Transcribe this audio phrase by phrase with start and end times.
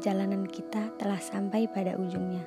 [0.00, 2.40] Perjalanan kita telah sampai pada ujungnya.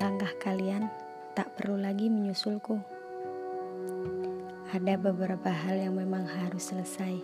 [0.00, 0.88] Langkah kalian
[1.36, 2.80] tak perlu lagi menyusulku.
[4.72, 7.20] Ada beberapa hal yang memang harus selesai.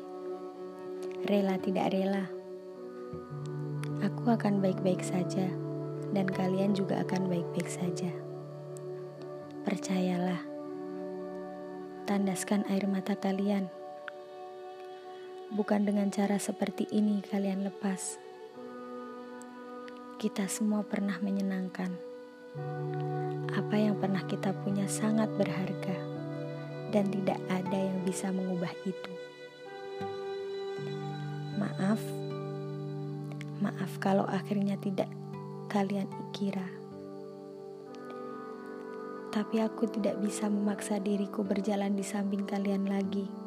[1.25, 2.29] Rela tidak rela.
[4.05, 5.49] Aku akan baik-baik saja
[6.13, 8.13] dan kalian juga akan baik-baik saja.
[9.65, 10.45] Percayalah.
[12.05, 13.73] Tandaskan air mata kalian.
[15.49, 18.32] Bukan dengan cara seperti ini kalian lepas.
[20.23, 21.91] Kita semua pernah menyenangkan.
[23.59, 25.99] Apa yang pernah kita punya sangat berharga,
[26.95, 29.13] dan tidak ada yang bisa mengubah itu.
[31.59, 31.99] Maaf,
[33.67, 35.11] maaf kalau akhirnya tidak
[35.67, 36.71] kalian kira.
[39.35, 43.42] Tapi aku tidak bisa memaksa diriku berjalan di samping kalian lagi.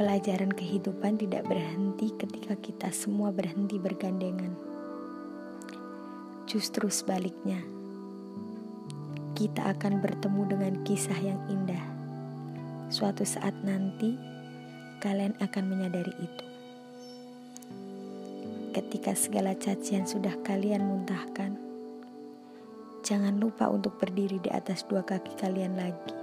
[0.00, 4.56] Pelajaran kehidupan tidak berhenti ketika kita semua berhenti bergandengan.
[6.48, 7.60] Justru sebaliknya,
[9.36, 11.84] kita akan bertemu dengan kisah yang indah.
[12.88, 14.16] Suatu saat nanti,
[15.04, 16.46] kalian akan menyadari itu.
[18.72, 21.60] Ketika segala cacian sudah kalian muntahkan,
[23.04, 26.19] jangan lupa untuk berdiri di atas dua kaki kalian lagi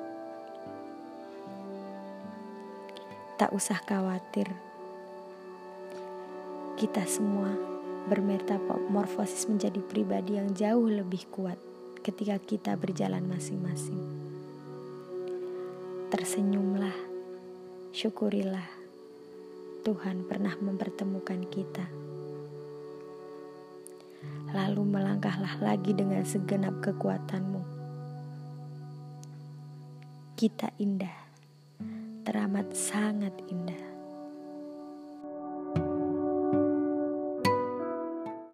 [3.38, 4.49] Tak usah khawatir.
[6.73, 7.53] Kita semua
[8.09, 11.61] bermetamorfosis menjadi pribadi yang jauh lebih kuat
[12.02, 14.02] ketika kita berjalan masing-masing.
[16.09, 16.97] Tersenyumlah,
[17.93, 18.65] syukurilah
[19.85, 21.85] Tuhan pernah mempertemukan kita.
[24.49, 27.61] Lalu melangkahlah lagi dengan segenap kekuatanmu.
[30.33, 31.27] Kita indah
[32.28, 33.86] teramat sangat indah.